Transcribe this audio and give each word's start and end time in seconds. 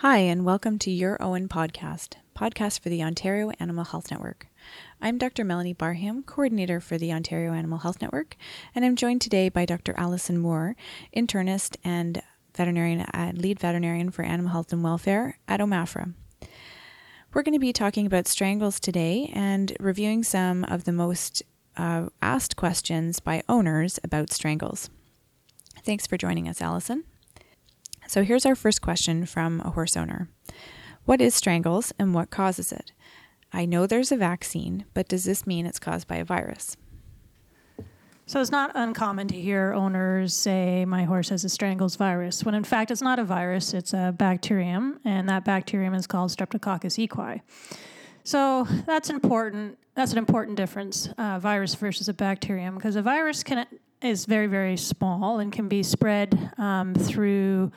Hi, 0.00 0.16
and 0.16 0.46
welcome 0.46 0.78
to 0.78 0.90
Your 0.90 1.18
OAHN 1.20 1.48
podcast, 1.48 2.14
podcast 2.34 2.80
for 2.80 2.88
the 2.88 3.02
Ontario 3.02 3.50
Animal 3.60 3.84
Health 3.84 4.10
Network. 4.10 4.46
I'm 5.02 5.18
Dr. 5.18 5.44
Melanie 5.44 5.74
Barham, 5.74 6.22
coordinator 6.22 6.80
for 6.80 6.96
the 6.96 7.12
Ontario 7.12 7.52
Animal 7.52 7.80
Health 7.80 8.00
Network, 8.00 8.38
and 8.74 8.82
I'm 8.82 8.96
joined 8.96 9.20
today 9.20 9.50
by 9.50 9.66
Dr. 9.66 9.92
Allison 9.98 10.38
Moore, 10.38 10.74
internist 11.14 11.76
and 11.84 12.22
veterinarian 12.56 13.02
uh, 13.02 13.32
lead 13.34 13.60
veterinarian 13.60 14.10
for 14.10 14.22
animal 14.22 14.52
health 14.52 14.72
and 14.72 14.82
welfare 14.82 15.38
at 15.46 15.60
OMAFRA. 15.60 16.14
We're 17.34 17.42
going 17.42 17.52
to 17.52 17.58
be 17.58 17.74
talking 17.74 18.06
about 18.06 18.26
strangles 18.26 18.80
today 18.80 19.30
and 19.34 19.76
reviewing 19.78 20.22
some 20.22 20.64
of 20.64 20.84
the 20.84 20.92
most 20.92 21.42
uh, 21.76 22.06
asked 22.22 22.56
questions 22.56 23.20
by 23.20 23.42
owners 23.50 24.00
about 24.02 24.32
strangles. 24.32 24.88
Thanks 25.84 26.06
for 26.06 26.16
joining 26.16 26.48
us, 26.48 26.62
Allison. 26.62 27.04
So 28.10 28.24
here's 28.24 28.44
our 28.44 28.56
first 28.56 28.82
question 28.82 29.24
from 29.24 29.60
a 29.60 29.70
horse 29.70 29.96
owner 29.96 30.28
What 31.04 31.20
is 31.20 31.32
strangles 31.32 31.92
and 31.96 32.12
what 32.12 32.28
causes 32.28 32.72
it? 32.72 32.90
I 33.52 33.66
know 33.66 33.86
there's 33.86 34.10
a 34.10 34.16
vaccine, 34.16 34.84
but 34.94 35.06
does 35.06 35.22
this 35.22 35.46
mean 35.46 35.64
it's 35.64 35.78
caused 35.78 36.08
by 36.08 36.16
a 36.16 36.24
virus? 36.24 36.76
So 38.26 38.40
it's 38.40 38.50
not 38.50 38.72
uncommon 38.74 39.28
to 39.28 39.40
hear 39.40 39.72
owners 39.74 40.34
say, 40.34 40.84
My 40.84 41.04
horse 41.04 41.28
has 41.28 41.44
a 41.44 41.48
strangles 41.48 41.94
virus, 41.94 42.42
when 42.42 42.56
in 42.56 42.64
fact 42.64 42.90
it's 42.90 43.00
not 43.00 43.20
a 43.20 43.24
virus, 43.24 43.74
it's 43.74 43.92
a 43.92 44.12
bacterium, 44.18 44.98
and 45.04 45.28
that 45.28 45.44
bacterium 45.44 45.94
is 45.94 46.08
called 46.08 46.32
Streptococcus 46.32 46.98
equi. 46.98 47.42
So 48.24 48.66
that's 48.86 49.08
important. 49.08 49.78
That's 49.94 50.10
an 50.10 50.18
important 50.18 50.56
difference, 50.56 51.08
uh, 51.16 51.38
virus 51.38 51.76
versus 51.76 52.08
a 52.08 52.14
bacterium, 52.14 52.74
because 52.74 52.96
a 52.96 53.02
virus 53.02 53.44
can 53.44 53.66
is 54.02 54.24
very 54.24 54.46
very 54.46 54.76
small 54.76 55.38
and 55.40 55.52
can 55.52 55.68
be 55.68 55.82
spread 55.82 56.52
um, 56.58 56.94
through 56.94 57.70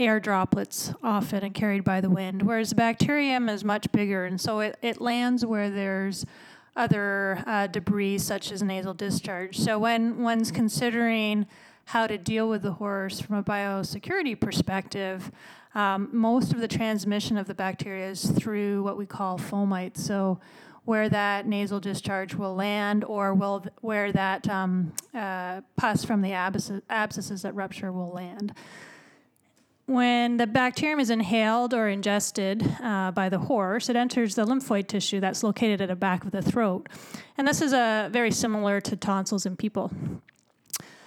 air 0.00 0.18
droplets 0.18 0.92
often 1.02 1.44
and 1.44 1.54
carried 1.54 1.84
by 1.84 2.00
the 2.00 2.10
wind, 2.10 2.42
whereas 2.42 2.70
the 2.70 2.76
bacterium 2.76 3.48
is 3.48 3.64
much 3.64 3.90
bigger, 3.92 4.24
and 4.24 4.40
so 4.40 4.60
it, 4.60 4.78
it 4.82 5.00
lands 5.00 5.44
where 5.44 5.70
there's 5.70 6.24
other 6.76 7.42
uh, 7.46 7.66
debris 7.66 8.18
such 8.18 8.50
as 8.50 8.62
nasal 8.62 8.94
discharge. 8.94 9.58
So 9.58 9.78
when 9.78 10.22
one's 10.22 10.50
considering 10.50 11.46
how 11.86 12.06
to 12.06 12.16
deal 12.16 12.48
with 12.48 12.62
the 12.62 12.72
horse 12.72 13.20
from 13.20 13.36
a 13.36 13.42
biosecurity 13.42 14.40
perspective, 14.40 15.30
um, 15.74 16.08
most 16.12 16.52
of 16.52 16.60
the 16.60 16.68
transmission 16.68 17.36
of 17.36 17.46
the 17.46 17.54
bacteria 17.54 18.08
is 18.08 18.30
through 18.30 18.82
what 18.82 18.96
we 18.96 19.06
call 19.06 19.38
fomites. 19.38 19.98
So 19.98 20.40
where 20.84 21.08
that 21.08 21.46
nasal 21.46 21.78
discharge 21.78 22.34
will 22.34 22.54
land 22.54 23.04
or 23.04 23.34
will 23.34 23.64
where 23.80 24.12
that 24.12 24.48
um, 24.48 24.92
uh, 25.14 25.60
pus 25.76 26.04
from 26.04 26.22
the 26.22 26.32
abscess, 26.32 26.80
abscesses 26.88 27.42
that 27.42 27.54
rupture 27.54 27.92
will 27.92 28.10
land. 28.10 28.54
When 29.90 30.36
the 30.36 30.46
bacterium 30.46 31.00
is 31.00 31.10
inhaled 31.10 31.74
or 31.74 31.88
ingested 31.88 32.62
uh, 32.80 33.10
by 33.10 33.28
the 33.28 33.40
horse, 33.40 33.88
it 33.88 33.96
enters 33.96 34.36
the 34.36 34.44
lymphoid 34.44 34.86
tissue 34.86 35.18
that's 35.18 35.42
located 35.42 35.80
at 35.80 35.88
the 35.88 35.96
back 35.96 36.24
of 36.24 36.30
the 36.30 36.42
throat. 36.42 36.88
And 37.36 37.48
this 37.48 37.60
is 37.60 37.72
uh, 37.72 38.08
very 38.12 38.30
similar 38.30 38.80
to 38.82 38.94
tonsils 38.94 39.46
in 39.46 39.56
people. 39.56 39.90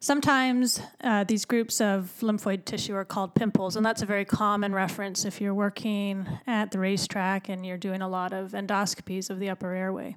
Sometimes 0.00 0.80
uh, 1.04 1.22
these 1.22 1.44
groups 1.44 1.80
of 1.80 2.12
lymphoid 2.20 2.64
tissue 2.64 2.96
are 2.96 3.04
called 3.04 3.36
pimples, 3.36 3.76
and 3.76 3.86
that's 3.86 4.02
a 4.02 4.06
very 4.06 4.24
common 4.24 4.74
reference 4.74 5.24
if 5.24 5.40
you're 5.40 5.54
working 5.54 6.26
at 6.48 6.72
the 6.72 6.80
racetrack 6.80 7.48
and 7.48 7.64
you're 7.64 7.78
doing 7.78 8.02
a 8.02 8.08
lot 8.08 8.32
of 8.32 8.50
endoscopies 8.50 9.30
of 9.30 9.38
the 9.38 9.50
upper 9.50 9.72
airway. 9.72 10.16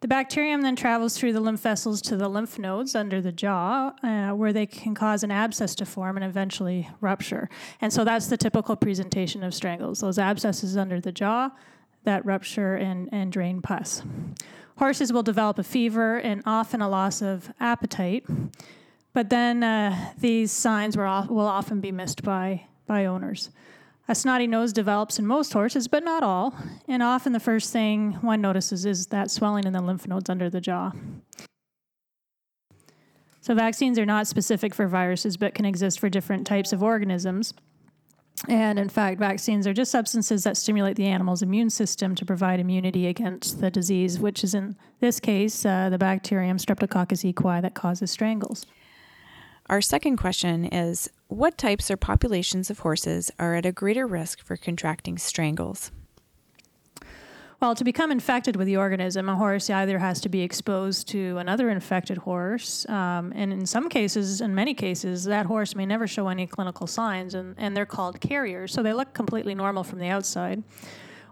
The 0.00 0.08
bacterium 0.08 0.60
then 0.60 0.76
travels 0.76 1.16
through 1.16 1.32
the 1.32 1.40
lymph 1.40 1.60
vessels 1.60 2.02
to 2.02 2.16
the 2.16 2.28
lymph 2.28 2.58
nodes 2.58 2.94
under 2.94 3.20
the 3.22 3.32
jaw, 3.32 3.92
uh, 4.02 4.30
where 4.30 4.52
they 4.52 4.66
can 4.66 4.94
cause 4.94 5.22
an 5.22 5.30
abscess 5.30 5.74
to 5.76 5.86
form 5.86 6.16
and 6.16 6.24
eventually 6.24 6.88
rupture. 7.00 7.48
And 7.80 7.92
so 7.92 8.04
that's 8.04 8.26
the 8.26 8.36
typical 8.36 8.76
presentation 8.76 9.42
of 9.42 9.54
strangles 9.54 10.00
those 10.00 10.18
abscesses 10.18 10.76
under 10.76 11.00
the 11.00 11.12
jaw 11.12 11.50
that 12.04 12.24
rupture 12.24 12.74
and, 12.74 13.08
and 13.10 13.32
drain 13.32 13.62
pus. 13.62 14.02
Horses 14.78 15.12
will 15.12 15.22
develop 15.22 15.58
a 15.58 15.62
fever 15.62 16.18
and 16.18 16.42
often 16.44 16.82
a 16.82 16.88
loss 16.88 17.22
of 17.22 17.50
appetite, 17.58 18.26
but 19.14 19.30
then 19.30 19.62
uh, 19.62 20.12
these 20.18 20.52
signs 20.52 20.96
will, 20.96 21.06
often 21.06 21.80
be 21.80 21.90
missed 21.90 22.22
by, 22.22 22.66
by 22.86 23.06
owners. 23.06 23.50
A 24.08 24.14
snotty 24.14 24.46
nose 24.46 24.72
develops 24.72 25.18
in 25.18 25.26
most 25.26 25.52
horses, 25.52 25.88
but 25.88 26.04
not 26.04 26.22
all, 26.22 26.54
and 26.86 27.02
often 27.02 27.32
the 27.32 27.40
first 27.40 27.72
thing 27.72 28.12
one 28.20 28.40
notices 28.40 28.86
is 28.86 29.08
that 29.08 29.30
swelling 29.30 29.64
in 29.64 29.72
the 29.72 29.82
lymph 29.82 30.06
nodes 30.06 30.30
under 30.30 30.48
the 30.48 30.60
jaw. 30.60 30.92
So, 33.40 33.54
vaccines 33.54 33.98
are 33.98 34.06
not 34.06 34.26
specific 34.26 34.74
for 34.74 34.86
viruses, 34.86 35.36
but 35.36 35.54
can 35.54 35.64
exist 35.64 35.98
for 35.98 36.08
different 36.08 36.46
types 36.46 36.72
of 36.72 36.82
organisms. 36.82 37.52
And 38.48 38.78
in 38.78 38.88
fact, 38.88 39.18
vaccines 39.18 39.66
are 39.66 39.72
just 39.72 39.90
substances 39.90 40.44
that 40.44 40.56
stimulate 40.56 40.96
the 40.96 41.06
animal's 41.06 41.42
immune 41.42 41.70
system 41.70 42.14
to 42.16 42.24
provide 42.24 42.60
immunity 42.60 43.06
against 43.06 43.60
the 43.60 43.70
disease, 43.70 44.18
which 44.18 44.44
is 44.44 44.54
in 44.54 44.76
this 45.00 45.20
case 45.20 45.64
uh, 45.64 45.88
the 45.88 45.98
bacterium 45.98 46.58
Streptococcus 46.58 47.24
equi 47.24 47.60
that 47.60 47.74
causes 47.74 48.10
strangles. 48.10 48.66
Our 49.68 49.80
second 49.80 50.16
question 50.16 50.64
is 50.64 51.10
What 51.26 51.58
types 51.58 51.90
or 51.90 51.96
populations 51.96 52.70
of 52.70 52.80
horses 52.80 53.32
are 53.38 53.56
at 53.56 53.66
a 53.66 53.72
greater 53.72 54.06
risk 54.06 54.40
for 54.40 54.56
contracting 54.56 55.18
strangles? 55.18 55.90
Well, 57.60 57.74
to 57.74 57.82
become 57.82 58.12
infected 58.12 58.54
with 58.54 58.66
the 58.66 58.76
organism, 58.76 59.28
a 59.28 59.34
horse 59.34 59.68
either 59.68 59.98
has 59.98 60.20
to 60.20 60.28
be 60.28 60.42
exposed 60.42 61.08
to 61.08 61.38
another 61.38 61.70
infected 61.70 62.18
horse, 62.18 62.86
um, 62.88 63.32
and 63.34 63.50
in 63.52 63.66
some 63.66 63.88
cases, 63.88 64.42
in 64.42 64.54
many 64.54 64.74
cases, 64.74 65.24
that 65.24 65.46
horse 65.46 65.74
may 65.74 65.86
never 65.86 66.06
show 66.06 66.28
any 66.28 66.46
clinical 66.46 66.86
signs, 66.86 67.34
and, 67.34 67.56
and 67.58 67.74
they're 67.74 67.86
called 67.86 68.20
carriers. 68.20 68.72
So 68.72 68.82
they 68.82 68.92
look 68.92 69.14
completely 69.14 69.54
normal 69.54 69.84
from 69.84 69.98
the 69.98 70.08
outside 70.08 70.62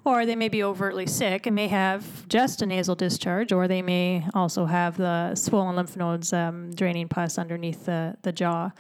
or 0.05 0.27
they 0.27 0.37
may 0.37 0.49
be 0.49 0.63
overtly 0.63 1.07
sick 1.07 1.47
and 1.47 1.57
may 1.57 1.69
have 1.69 2.29
just 2.29 2.61
a 2.63 2.67
nasal 2.67 2.95
discharge, 2.95 3.53
or 3.53 3.67
they 3.67 3.83
may 3.83 4.27
also 4.35 4.67
have 4.67 4.97
the 4.97 5.35
swollen 5.35 5.77
lymph 5.77 5.97
nodes 5.97 6.33
um, 6.33 6.71
draining 6.75 7.09
pus 7.09 7.39
underneath 7.39 7.87
the, 7.87 8.17
the 8.23 8.33
jaw. 8.33 8.71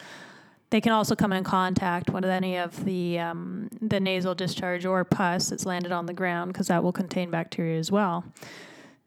They 0.71 0.81
can 0.81 0.93
also 0.93 1.15
come 1.15 1.33
in 1.33 1.45
contact 1.45 2.11
with 2.11 2.25
any 2.25 2.57
of 2.59 2.85
the 2.85 3.19
um, 3.21 3.69
the 3.81 4.01
nasal 4.01 4.35
discharge 4.35 4.85
or 4.85 5.05
pus 5.05 5.51
that's 5.51 5.65
landed 5.65 5.93
on 5.93 6.07
the 6.07 6.13
ground 6.13 6.53
because 6.53 6.67
that 6.67 6.83
will 6.83 6.93
contain 6.93 7.31
bacteria 7.31 7.79
as 7.79 7.93
well. 7.93 8.25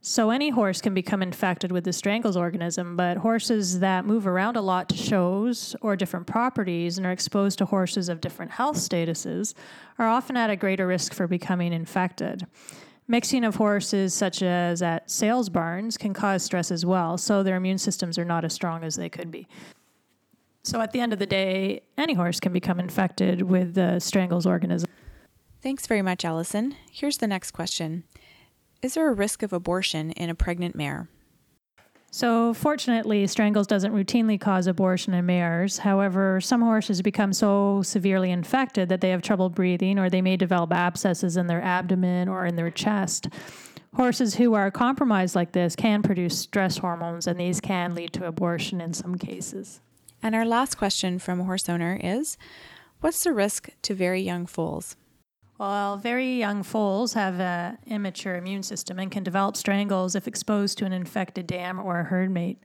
So 0.09 0.29
any 0.29 0.51
horse 0.51 0.79
can 0.79 0.93
become 0.93 1.21
infected 1.21 1.69
with 1.69 1.83
the 1.83 1.91
strangles 1.91 2.37
organism, 2.37 2.95
but 2.95 3.17
horses 3.17 3.81
that 3.81 4.05
move 4.05 4.25
around 4.25 4.55
a 4.55 4.61
lot 4.61 4.87
to 4.87 4.95
shows 4.95 5.75
or 5.81 5.97
different 5.97 6.27
properties 6.27 6.97
and 6.97 7.05
are 7.05 7.11
exposed 7.11 7.57
to 7.57 7.65
horses 7.65 8.07
of 8.07 8.21
different 8.21 8.51
health 8.51 8.77
statuses 8.77 9.53
are 9.99 10.07
often 10.07 10.37
at 10.37 10.49
a 10.49 10.55
greater 10.55 10.87
risk 10.87 11.13
for 11.13 11.27
becoming 11.27 11.73
infected. 11.73 12.47
Mixing 13.09 13.43
of 13.43 13.55
horses, 13.55 14.13
such 14.13 14.41
as 14.41 14.81
at 14.81 15.11
sales 15.11 15.49
barns, 15.49 15.97
can 15.97 16.13
cause 16.13 16.41
stress 16.41 16.71
as 16.71 16.85
well, 16.85 17.17
so 17.17 17.43
their 17.43 17.57
immune 17.57 17.77
systems 17.77 18.17
are 18.17 18.23
not 18.23 18.45
as 18.45 18.53
strong 18.53 18.85
as 18.85 18.95
they 18.95 19.09
could 19.09 19.29
be. 19.29 19.45
So 20.63 20.79
at 20.79 20.93
the 20.93 21.01
end 21.01 21.11
of 21.11 21.19
the 21.19 21.25
day, 21.25 21.81
any 21.97 22.13
horse 22.13 22.39
can 22.39 22.53
become 22.53 22.79
infected 22.79 23.41
with 23.41 23.73
the 23.73 23.99
strangles 23.99 24.45
organism. 24.45 24.89
Thanks 25.61 25.85
very 25.85 26.01
much, 26.01 26.23
Allison. 26.23 26.77
Here's 26.89 27.17
the 27.17 27.27
next 27.27 27.51
question. 27.51 28.05
Is 28.81 28.93
there 28.93 29.09
a 29.09 29.13
risk 29.13 29.41
of 29.43 29.53
abortion 29.53 30.11
in 30.11 30.29
a 30.29 30.35
pregnant 30.35 30.75
mare? 30.75 31.09
So, 32.11 32.53
fortunately, 32.53 33.27
strangles 33.27 33.67
doesn't 33.67 33.93
routinely 33.93 34.39
cause 34.39 34.65
abortion 34.65 35.13
in 35.13 35.25
mares. 35.25 35.79
However, 35.79 36.39
some 36.39 36.61
horses 36.61 37.01
become 37.01 37.33
so 37.33 37.81
severely 37.83 38.31
infected 38.31 38.89
that 38.89 39.01
they 39.01 39.09
have 39.09 39.21
trouble 39.21 39.49
breathing 39.49 39.99
or 39.99 40.09
they 40.09 40.21
may 40.21 40.37
develop 40.37 40.71
abscesses 40.71 41.37
in 41.37 41.47
their 41.47 41.61
abdomen 41.61 42.29
or 42.29 42.45
in 42.45 42.55
their 42.55 42.71
chest. 42.71 43.27
Horses 43.95 44.35
who 44.35 44.53
are 44.53 44.71
compromised 44.71 45.35
like 45.35 45.51
this 45.51 45.75
can 45.75 46.01
produce 46.01 46.37
stress 46.37 46.77
hormones, 46.77 47.25
and 47.25 47.39
these 47.39 47.59
can 47.59 47.95
lead 47.95 48.13
to 48.13 48.25
abortion 48.25 48.79
in 48.79 48.93
some 48.93 49.17
cases. 49.17 49.81
And 50.21 50.35
our 50.35 50.45
last 50.45 50.77
question 50.77 51.19
from 51.19 51.41
a 51.41 51.43
horse 51.43 51.67
owner 51.67 51.99
is 52.01 52.37
What's 53.01 53.23
the 53.23 53.33
risk 53.33 53.69
to 53.83 53.93
very 53.93 54.21
young 54.21 54.45
foals? 54.45 54.95
Well, 55.57 55.97
very 55.97 56.37
young 56.37 56.61
foals 56.61 57.13
have 57.13 57.39
an 57.39 57.79
immature 57.87 58.35
immune 58.35 58.61
system 58.61 58.99
and 58.99 59.09
can 59.09 59.23
develop 59.23 59.57
strangles 59.57 60.13
if 60.13 60.27
exposed 60.27 60.77
to 60.77 60.85
an 60.85 60.93
infected 60.93 61.47
dam 61.47 61.79
or 61.79 61.99
a 61.99 62.03
herd 62.03 62.29
mate. 62.29 62.61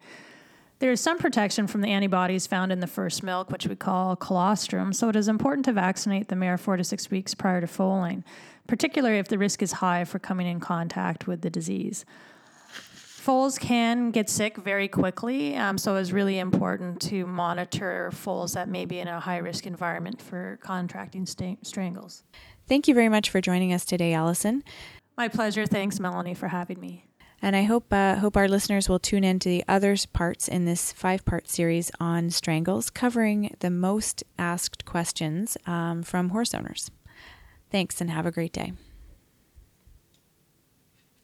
There 0.78 0.93
is 0.93 1.00
some 1.00 1.19
protection 1.19 1.67
from 1.67 1.81
the 1.81 1.88
antibodies 1.88 2.46
found 2.46 2.70
in 2.70 2.81
the 2.81 2.87
first 2.87 3.22
milk, 3.22 3.50
which 3.50 3.67
we 3.67 3.76
call 3.76 4.14
colostrum, 4.17 4.93
so 4.93 5.08
it 5.08 5.17
is 5.17 5.28
important 5.28 5.64
to 5.67 5.72
vaccinate 5.72 6.28
the 6.28 6.37
mare 6.37 6.58
four 6.58 6.76
to 6.76 6.84
six 6.84 7.11
weeks 7.11 7.34
prior 7.34 7.62
to 7.62 7.67
foaling, 7.67 8.25
particularly 8.67 9.19
if 9.19 9.28
the 9.28 9.38
risk 9.38 9.62
is 9.62 9.72
high 9.72 10.05
for 10.05 10.19
coming 10.19 10.46
in 10.46 10.61
contact 10.61 11.26
with 11.26 11.40
the 11.40 11.50
disease. 11.50 12.05
Foals 13.22 13.56
can 13.56 14.11
get 14.11 14.28
sick 14.28 14.56
very 14.56 14.88
quickly, 14.88 15.55
um, 15.55 15.78
so 15.78 15.94
it's 15.94 16.11
really 16.11 16.40
important 16.40 17.00
to 17.02 17.25
monitor 17.25 18.11
foals 18.11 18.55
that 18.55 18.69
may 18.69 18.84
be 18.84 18.99
in 18.99 19.06
a 19.06 19.20
high 19.20 19.37
risk 19.37 19.64
environment 19.64 20.20
for 20.20 20.58
contracting 20.61 21.25
st- 21.25 21.64
strangles. 21.64 22.25
Thank 22.69 22.88
you 22.88 22.94
very 22.94 23.09
much 23.09 23.31
for 23.31 23.41
joining 23.41 23.73
us 23.73 23.85
today, 23.85 24.12
Allison. 24.12 24.62
My 25.17 25.29
pleasure. 25.29 25.67
Thanks, 25.67 26.00
Melanie, 26.00 26.35
for 26.35 26.49
having 26.49 26.81
me. 26.81 27.05
And 27.44 27.56
I 27.56 27.64
hope 27.64 27.93
uh, 27.93 28.17
hope 28.17 28.37
our 28.37 28.49
listeners 28.49 28.88
will 28.88 29.00
tune 29.00 29.25
in 29.25 29.41
to 29.41 29.49
the 29.49 29.64
other 29.67 29.97
parts 30.12 30.47
in 30.47 30.64
this 30.64 30.93
five 30.93 31.25
part 31.25 31.49
series 31.49 31.91
on 31.99 32.31
strangles, 32.31 32.88
covering 32.88 33.56
the 33.59 33.70
most 33.70 34.23
asked 34.38 34.85
questions 34.85 35.56
um, 35.67 36.05
from 36.05 36.29
horse 36.29 36.55
owners. 36.55 36.91
Thanks 37.70 38.00
and 38.00 38.11
have 38.11 38.26
a 38.26 38.31
great 38.31 38.53
day. 38.53 38.73